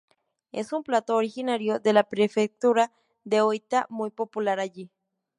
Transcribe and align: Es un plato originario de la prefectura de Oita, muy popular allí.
Es 0.51 0.73
un 0.73 0.81
plato 0.83 1.15
originario 1.15 1.77
de 1.79 1.93
la 1.93 2.03
prefectura 2.09 2.91
de 3.23 3.41
Oita, 3.41 3.85
muy 3.87 4.09
popular 4.09 4.59
allí. 4.59 4.89